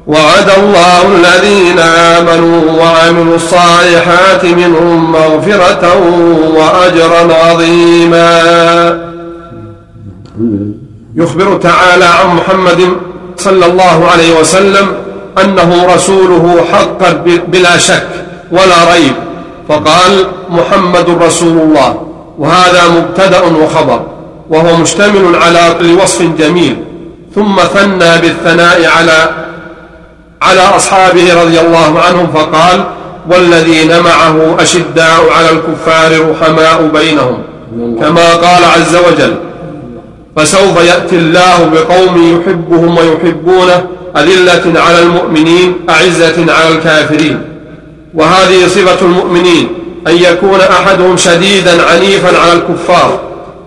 [0.07, 5.97] وعد الله الذين آمنوا وعملوا الصالحات منهم مغفرة
[6.55, 8.39] وأجرا عظيما.
[11.15, 12.89] يخبر تعالى عن محمد
[13.37, 15.02] صلى الله عليه وسلم
[15.41, 17.11] أنه رسوله حقا
[17.47, 18.07] بلا شك
[18.51, 19.13] ولا ريب.
[19.69, 22.01] فقال محمد رسول الله
[22.39, 24.01] وهذا مبتدأ وخبر
[24.49, 26.77] وهو مشتمل على كل وصف جميل.
[27.35, 29.29] ثم ثنى بالثناء على
[30.41, 32.83] على أصحابه رضي الله عنهم فقال
[33.31, 37.37] والذين معه أشداء على الكفار رحماء بينهم
[37.99, 39.35] كما قال عز وجل
[40.35, 43.85] فسوف يأتي الله بقوم يحبهم ويحبونه
[44.17, 47.41] أذلة على المؤمنين أعزة على الكافرين.
[48.13, 49.67] وهذه صفة المؤمنين
[50.07, 53.19] أن يكون أحدهم شديدا عنيفا على الكفار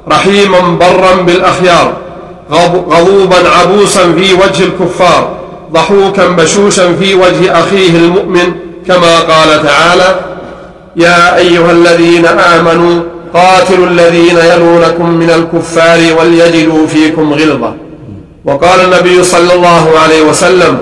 [0.08, 1.92] رحيما برا بالأخيار
[2.90, 5.36] غضوبا عبوسا في وجه الكفار
[5.72, 8.52] ضحوكا بشوشا في وجه أخيه المؤمن
[8.86, 10.20] كما قال تعالى
[10.96, 13.02] يا أيها الذين آمنوا
[13.34, 17.74] قاتلوا الذين يلونكم من الكفار وليجدوا فيكم غلظة.
[18.46, 20.78] وقال النبي صلى الله عليه وسلم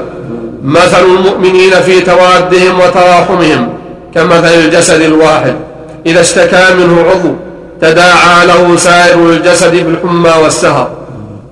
[0.64, 3.68] مثل المؤمنين في توادهم وتراحمهم
[4.14, 5.54] كمثل الجسد الواحد.
[6.06, 7.32] إذا اشتكى منه عضو
[7.80, 10.90] تداعى له سائر الجسد بالحمى والسهر.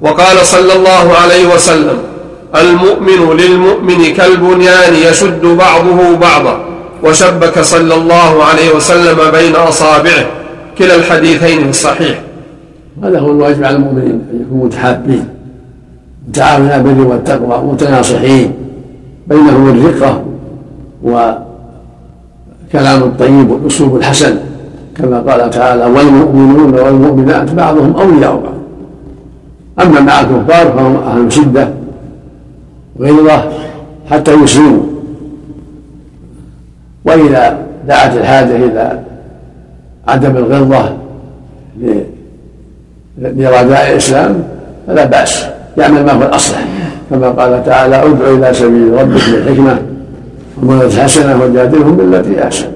[0.01, 1.99] وقال صلى الله عليه وسلم
[2.57, 6.65] المؤمن للمؤمن كالبنيان يشد بعضه بعضا.
[7.03, 10.27] وشبك صلى الله عليه وسلم بين أصابعه.
[10.79, 12.21] كلا الحديثين في الصحيح.
[13.05, 15.42] هذا هو الواجب على المؤمنين أن يكونوا متحابين.
[16.29, 18.53] متعاونين على البر والتقوى متناصحين
[19.27, 20.23] بينهم الرقة
[21.03, 24.37] وكلام الطيب والأسلوب الحسن
[24.97, 28.55] كما قال تعالى والمؤمنون والمؤمنات بعضهم أولياء بعض.
[29.87, 31.69] أما مع الكفار فهم أهل شدة
[33.01, 33.53] غلظة
[34.11, 34.83] حتى يسلموا.
[37.05, 37.59] وإذا
[37.89, 39.01] دعت الحاجة إلى
[40.09, 40.97] عدم الغلظة
[43.19, 44.45] لرجاء الإسلام
[44.87, 45.47] فلا بأس.
[45.79, 46.65] يعمل ما هو الأصلح
[47.11, 49.79] كما قال تعالى ادع إلى سبيل ربك بالحكمة
[50.63, 52.67] وموعظة حسنة وجادلهم بالتي أحسن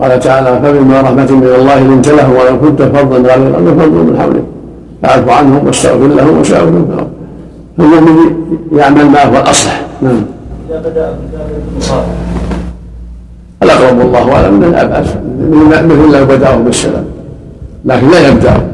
[0.00, 4.18] قال تعالى فبما رحمة من الله لنت له ولو كنت فظا غير الأرض فضوا من
[4.20, 4.44] حولك
[5.02, 7.04] فاعف عنهم واستغفر لهم وشاورهم في
[7.78, 8.16] فالمؤمن
[8.72, 10.24] يعمل ما هو الأصلح نعم
[10.70, 11.16] إذا بدأ
[13.62, 15.06] الأقرب والله أعلم أنه لا بأس
[15.84, 17.04] مثل لو بدأه بالسلام
[17.84, 18.66] لكن لا يبدأ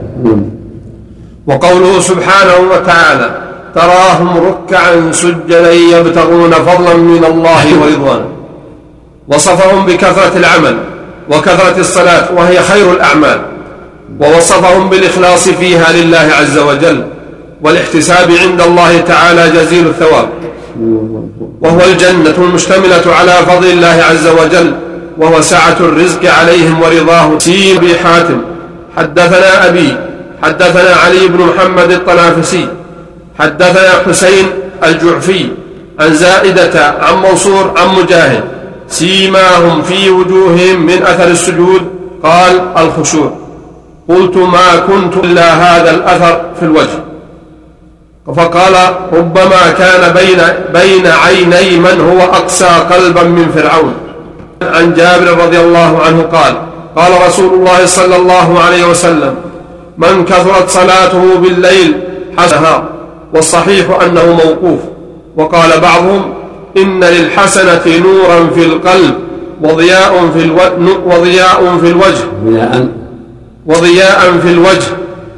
[1.51, 3.29] وقوله سبحانه وتعالى
[3.75, 8.29] تراهم ركعا سجدا يبتغون فضلا من الله ورضوانا
[9.29, 10.77] وصفهم بكثرة العمل
[11.31, 13.41] وكثرة الصلاة وهي خير الأعمال.
[14.21, 17.05] ووصفهم بالإخلاص فيها لله عز وجل
[17.63, 20.29] والاحتساب عند الله تعالى جزيل الثواب.
[21.63, 24.75] وهو الجنة المشتملة على فضل الله عز وجل
[25.19, 28.41] وهو سعة الرزق عليهم ورضاه سين حاتم
[28.97, 29.97] حدثنا أبي
[30.43, 32.69] حدثنا علي بن محمد الطنافسي
[33.39, 34.47] حدثنا حسين
[34.85, 35.49] الجعفي
[36.01, 38.45] عن زائدة عن منصور عن مجاهد
[38.89, 41.83] سيماهم في وجوههم من أثر السجود
[42.23, 43.33] قال الخشوع.
[44.09, 46.99] قلت ما كنت إلا هذا الأثر في الوجه.
[48.37, 48.75] فقال
[49.13, 50.39] ربما كان بين
[50.73, 53.95] بين عيني من هو أقسى قلبا من فرعون.
[54.63, 56.55] عن جابر رضي الله عنه قال
[56.97, 59.35] قال رسول الله صلى الله عليه وسلم
[60.01, 62.01] من كثرت صلاته بالليل
[62.39, 62.85] حسنها
[63.35, 64.81] والصحيح أنه موقوف.
[65.37, 66.35] وقال بعضهم
[66.77, 69.15] إن للحسنة نورا في القلب
[69.63, 70.73] وضياء في الوجه
[71.07, 72.25] وضياء في الوجه.
[73.67, 74.39] وضياء.
[74.43, 74.89] في الوجه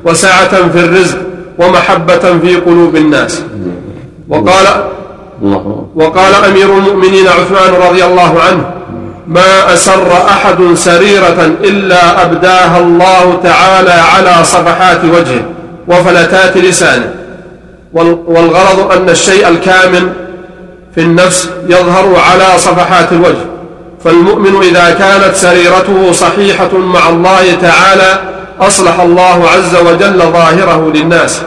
[0.05, 1.19] وسعة في الرزق
[1.59, 3.43] ومحبة في قلوب الناس.
[4.29, 4.67] وقال
[5.95, 8.71] وقال أمير المؤمنين عثمان رضي الله عنه
[9.35, 15.43] ما أسر أحد سريرة إلا أبداها الله تعالى على صفحات وجهه
[15.89, 17.15] وفلتات لسانه.
[18.27, 20.13] والغرض أن الشيء الكامل
[20.95, 23.45] في النفس يظهر على صفحات الوجه.
[24.05, 28.19] فالمؤمن إذا كانت سريرته صحيحة مع الله تعالى
[28.61, 31.43] أصلح الله عز وجل ظاهره للناس.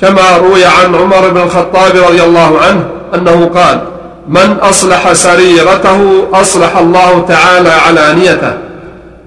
[0.00, 3.80] كما روي عن عمر بن الخطاب رضي الله عنه أنه قال
[4.28, 6.00] من أصلح سريرته
[6.34, 8.52] أصلح الله تعالى علانيته.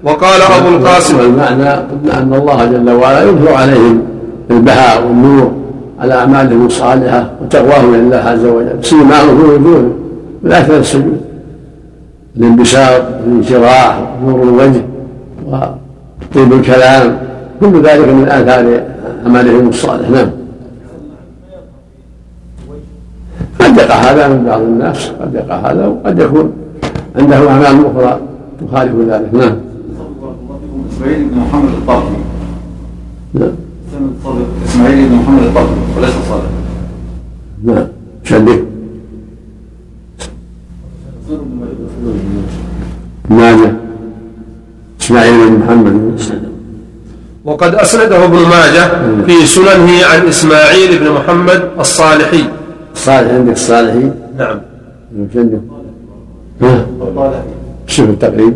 [0.04, 1.70] وقال أبو القاسم المعنى
[2.12, 4.02] أن الله جل وعلا يظهر عليهم
[4.50, 5.52] البهاء والنور
[6.00, 8.78] على أعمالهم الصالحة وتقواهم لله عز وجل.
[8.82, 9.92] سيماهم في وجوههم
[10.42, 11.20] من أثر السجود.
[12.36, 14.82] الانبساط والانشراح ونور الوجه
[15.46, 17.18] وطيب الكلام
[17.60, 18.80] كل ذلك من آثار
[19.26, 20.10] أعمالهم الصالحة.
[20.10, 20.30] نعم.
[23.76, 26.52] قد يقع هذا من بعض الناس قد يقع هذا وقد يكون
[27.16, 28.20] عنده أعمال أخرى
[28.60, 29.34] تخالف ذلك.
[29.34, 29.56] نعم.
[30.92, 32.16] إسماعيل بن محمد الطرفي
[33.34, 33.52] نعم.
[34.64, 36.50] إسماعيل بن محمد الطرفي وليس صالح
[37.64, 37.86] نعم.
[38.24, 38.62] شبه
[43.30, 43.72] ماجه
[45.00, 46.20] إسماعيل بن محمد.
[47.44, 48.90] وقد أسنده ابن ماجه
[49.26, 52.44] في سننه عن إسماعيل بن محمد الصالحي.
[52.96, 54.58] الصالح عندك الصالحي نعم.
[55.32, 55.60] شو عندك؟
[56.62, 56.86] ها؟
[57.86, 58.54] شوف التقريب.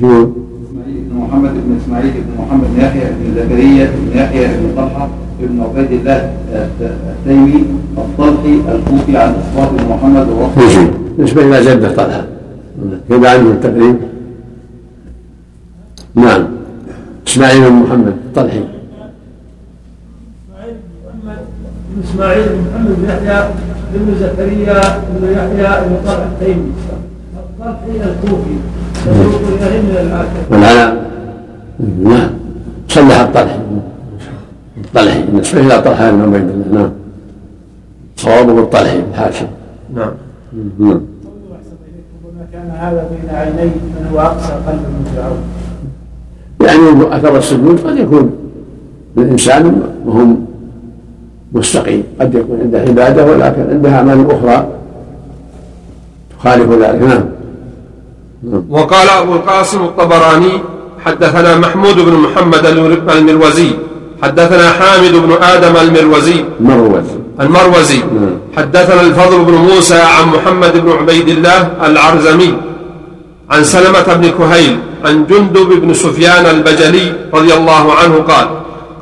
[0.00, 4.72] شو إسماعيل بن محمد بن إسماعيل بن محمد بن يحيى بن زكريا بن يحيى بن
[4.76, 5.08] طلحة
[5.40, 6.32] بن عبيد الله
[7.10, 7.64] التيمي
[7.98, 12.24] الطلحي الكوفي عن اصوات بن محمد ووصفه نسبة إلى جده طلحة.
[13.08, 13.96] كذا عنده التقريب.
[16.14, 16.44] نعم.
[17.26, 18.64] إسماعيل بن محمد الطلحي
[22.02, 23.38] إسماعيل بن محمد بن يحيى
[23.94, 24.80] ابن زكريا
[25.20, 26.72] بن يحيى بن طلحة التيمي.
[27.36, 28.56] الطلحي الكوفي.
[29.06, 29.80] يسوق اليه
[30.50, 32.30] من نعم.
[32.88, 33.58] صلح الطلحي
[34.84, 36.80] الطلحي نسبه إلى طلحة بن عبيد الله.
[36.80, 36.90] نعم.
[38.16, 39.46] صوابه الطلحي الحاشم
[39.94, 40.12] نعم.
[40.78, 41.00] نعم.
[42.52, 45.42] كان هذا بين عيني من هو اقسى قلب من فرعون
[46.60, 48.30] يعني اثر السجود قد يكون
[49.16, 50.26] للإنسان وهو
[51.54, 52.02] مستقيم.
[52.20, 54.66] قد يكون عنده عبادة ولكن عنده أعمال أخرى
[56.38, 57.02] تخالف ذلك.
[57.02, 57.24] نعم.
[58.70, 60.52] وقال أبو القاسم الطبراني
[61.04, 62.66] حدثنا محمود بن محمد
[63.10, 63.70] المروزي.
[64.22, 66.44] حدثنا حامد بن آدم المروزي.
[66.60, 67.04] مروز
[67.40, 67.98] المروزي.
[67.98, 68.34] نعم.
[68.56, 72.54] حدثنا الفضل بن موسى عن محمد بن عبيد الله العرزمي.
[73.50, 78.46] عن سلمة بن كهيل عن جندب بن سفيان البجلي رضي الله عنه قال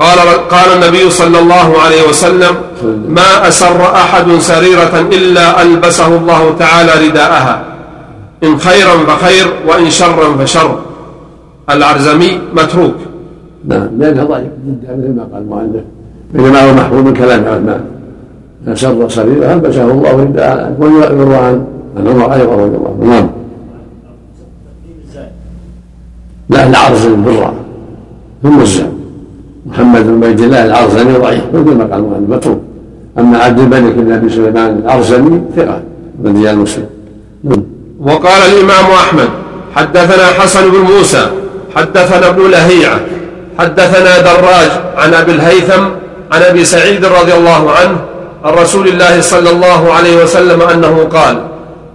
[0.03, 0.19] قال
[0.51, 2.55] قال النبي صلى الله عليه وسلم
[3.09, 7.65] ما أسر أحد سريرة إلا ألبسه الله تعالى رداءها
[8.45, 10.79] إن خيرا فخير وإن شرا فشر.
[11.71, 12.95] العرزمي متروك.
[13.69, 15.85] نعم لأنها ضعيف جدا مثل ما قال المؤلف.
[16.35, 17.85] بينما هو محفوظ من كلام عثمان.
[18.67, 21.65] من سر سريرة ألبسه الله رداء ويروى عن
[21.97, 23.11] عمر أيضا رضي الله عنه.
[23.15, 23.29] نعم.
[26.51, 27.55] لا العرزمي بالراء
[28.43, 29.02] ثم الزام.
[29.66, 32.61] محمد بن عبيد الله العرزمي ضعيف مثل ما قال المؤلف متروك
[33.18, 35.83] أما عبد الملك بن أبي سليمان العرزمي ثقة
[36.22, 36.87] من رجال مسلم.
[38.01, 39.29] وقال الإمام أحمد
[39.77, 41.27] حدثنا حسن بن موسى
[41.77, 43.01] حدثنا ابن لهيعة
[43.59, 45.83] حدثنا دراج عن أبي الهيثم
[46.33, 47.96] عن أبي سعيد رضي الله عنه
[48.44, 51.42] عن رسول الله صلى الله عليه وسلم أنه قال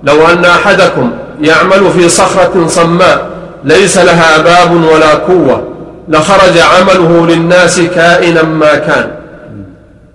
[0.03, 3.27] لو أن أحدكم يعمل في صخرة صماء
[3.63, 5.63] ليس لها باب ولا قوة
[6.07, 9.11] لخرج عمله للناس كائنا ما كان.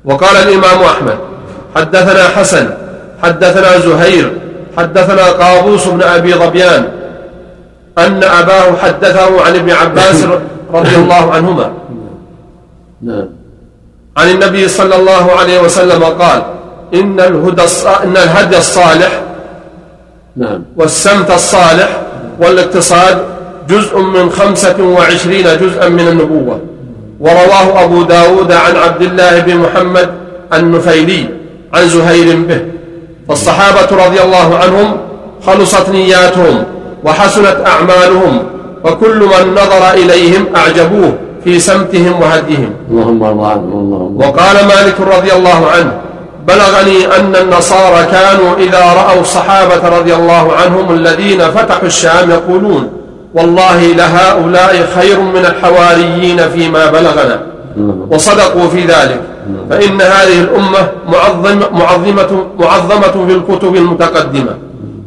[0.04, 1.18] وقال الإمام أحمد
[1.76, 2.70] حدثنا حسن
[3.22, 4.32] حدثنا زهير
[4.76, 6.88] حدثنا قابوس بن أبي ظبيان
[7.98, 10.24] أن أباه حدثه عن ابن عباس
[10.74, 11.72] رضي الله عنهما.
[13.02, 13.28] نعم.
[14.16, 16.42] عن النبي صلى الله عليه وسلم قال
[16.94, 17.62] إن الهدى
[18.04, 19.20] إن الهدي الصالح
[20.36, 20.62] نعم.
[20.76, 22.00] والسمت الصالح
[22.38, 23.18] والإقتصاد
[23.72, 26.60] جزء من خمسة وعشرين جزءا من النبوة.
[27.20, 30.08] ورواه أبو داود عن عبد الله بن محمد
[30.52, 31.26] النفيلي
[31.74, 32.60] عن زهير به.
[33.28, 34.96] فالصحابة رضي الله عنهم
[35.46, 36.64] خلصت نياتهم
[37.04, 38.42] وحسنت أعمالهم
[38.84, 41.12] وكل من نظر إليهم أعجبوه
[41.44, 42.70] في سمتهم وهديهم.
[42.90, 45.92] اللهم اللهم وقال مالك رضي الله عنه
[46.48, 53.01] بلغني أن النصارى كانوا إذا رأوا الصحابة رضي الله عنهم الذين فتحوا الشام يقولون
[53.34, 57.42] والله لهؤلاء خير من الحواريين فيما بلغنا.
[58.10, 59.20] وصدقوا في ذلك.
[59.70, 64.54] فإن هذه الأمة معظم معظمة معظمة في الكتب المتقدمة.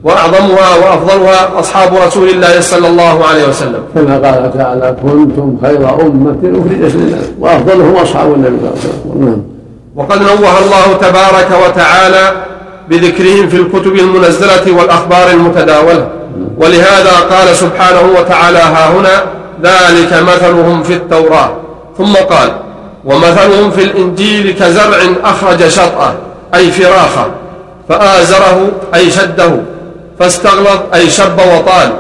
[0.04, 3.84] وأعظمها وأفضلها أصحاب رسول الله صلى الله عليه وسلم.
[3.96, 7.26] كما قال تعالى كنتم خير أمة أخرجت للناس.
[7.40, 9.26] وأفضلهم أصحاب النبي صلى الله عليه وسلم.
[9.26, 9.42] نعم.
[9.96, 12.32] وقد نوه الله تبارك وتعالى
[12.90, 16.08] بذكرهم في الكتب المنزلة والأخبار المتداولة.
[16.58, 19.24] ولهذا قال سبحانه وتعالى ها هنا
[19.64, 21.52] ذلك مثلهم في التوراة.
[21.98, 22.52] ثم قال
[23.06, 26.14] ومثلهم في الإنجيل كزرع أخرج شطأه
[26.56, 27.28] أي فراخه
[27.90, 29.52] فآزره أي شده
[30.20, 31.94] فاستغلظ أي شب وطال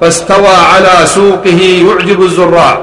[0.00, 2.80] فاستوى على سوقه يعجب الزراع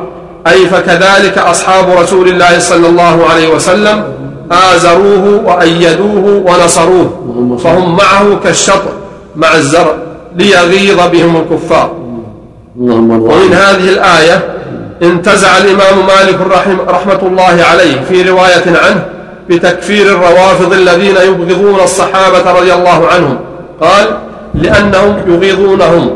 [0.48, 4.04] أي فكذلك أصحاب رسول الله صلى الله عليه وسلم
[4.52, 8.92] آزروه وأيدوه ونصروه فهم معه كالشطر
[9.36, 9.96] مع الزرع.
[10.36, 11.92] ليغيظ بهم الكفار.
[12.80, 14.44] ومن هذه الآية
[15.02, 19.06] انتزع الإمام مالك رحم رحمة الله عليه في رواية عنه
[19.50, 23.38] بتكفير الروافض الذين يبغضون الصحابة رضي الله عنهم.
[23.82, 24.18] قال
[24.54, 26.10] لأنهم يغيظونهم.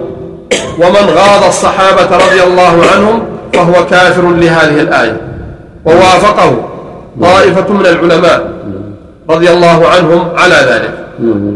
[0.79, 3.23] ومن غاض الصحابة رضي الله عنهم
[3.53, 5.21] فهو كافر لهذه الآية.
[5.85, 6.51] ووافقه
[7.21, 8.53] طائفة من العلماء.
[9.29, 10.93] رضي الله عنهم على ذلك.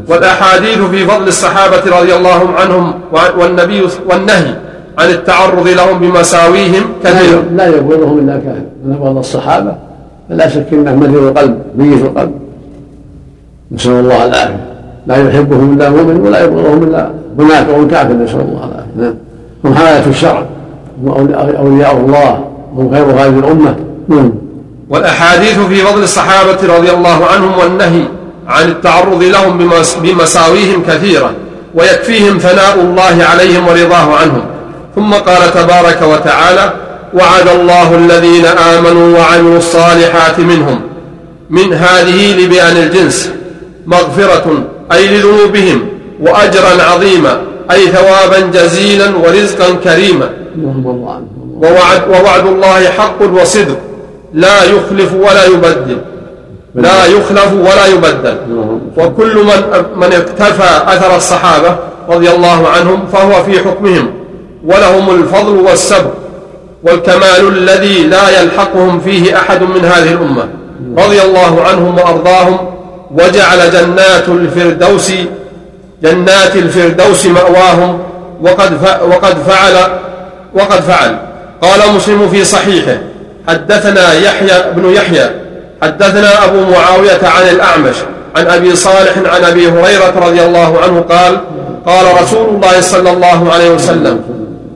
[0.10, 2.94] والأحاديث في فضل الصحابة رضي الله عنهم
[3.40, 4.54] والنبي والنهي
[5.00, 9.76] عن التعرض لهم بمساويهم كثيرة لا يبغضهم إلا كافر من أبغض الصحابة.
[10.30, 12.32] فلا شك إنه مريض القلب ميت القلب.
[13.72, 14.60] نسأل الله العافية.
[15.08, 19.02] لا يحبهم إلا مؤمن ولا يبغضهم إلا منافق كافر نسأل الله العافية.
[19.02, 19.14] نعم.
[19.66, 20.44] هم حمايه الشرع.
[21.04, 22.44] هم أولياء- أولياء الله.
[22.76, 23.76] هم خير هذه الأمة.
[24.08, 24.32] نعم.
[24.90, 28.04] والأحاديث في فضل الصحابة رضي الله عنهم والنهي
[28.48, 31.32] عن التعرض لهم بمس- بمساويهم كثيرة
[31.76, 34.42] ويكفيهم ثناء الله عليهم ورضاه عنهم.
[34.96, 36.74] ثم قال تبارك وتعالى
[37.14, 40.82] وعد الله الذين آمنوا وعملوا الصالحات منهم
[41.50, 43.32] من هذه لبيان الجنس
[43.88, 45.88] مغفرة أي لذنوبهم
[46.22, 50.30] وأجرا عظيما أي ثوابا جزيلا ورزقا كريما.
[51.56, 53.78] ووعد, ووعد الله حق وصدق.
[54.34, 55.98] لا يخلف ولا يبدل.
[56.76, 58.38] لا يخلف ولا يبدل.
[58.98, 61.76] وكل من من اقتفى أثر الصحابة
[62.10, 64.12] رضي الله عنهم فهو في حكمهم.
[64.66, 66.14] ولهم الفضل والسبق
[66.84, 70.48] والكمال الذي لا يلحقهم فيه أحد من هذه الأمة.
[70.98, 72.58] رضي الله عنهم وأرضاهم
[73.12, 75.12] وجعل جنات الفردوس
[76.04, 78.00] جنات الفردوس مأواهم.
[78.42, 78.74] وقد
[79.12, 80.00] وقد فعل
[80.54, 81.18] وقد فعل.
[81.62, 82.98] قال مسلم في صحيحه
[83.50, 85.30] حدثنا يحيى بن يحيى
[85.82, 87.96] حدثنا أبو معاوية عن الأعمش
[88.36, 91.38] عن أبي صالح عن أبي هريرة رضي الله عنه قال
[91.86, 94.22] قال رسول الله صلى الله عليه وسلم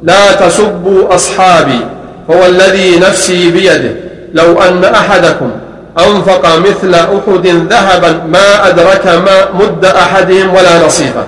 [0.04, 1.80] لا تسبوا أصحابي
[2.28, 3.96] فوالذي نفسي بيده
[4.34, 5.52] لو أن أحدكم
[6.00, 11.26] أنفق مثل أحد ذهبا ما أدرك ما مد أحدهم ولا نصيفه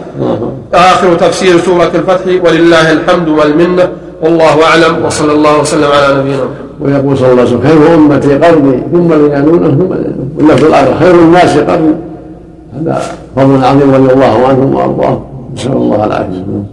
[0.74, 3.90] آخر تفسير سورة الفتح ولله الحمد والمنة.
[4.26, 6.46] والله أعلم وصلى الله وسلم على نبينا
[6.82, 9.10] ويقول صلى الله عليه وسلم خير أمتي قرني ثم
[9.78, 9.90] ثم
[10.38, 11.94] واللفظ الآخر خير الناس قرني.
[12.76, 13.02] هذا
[13.36, 15.22] فضل عظيم رضي الله عنهم وأرضاهم.
[15.56, 16.66] نسأل الله العافية.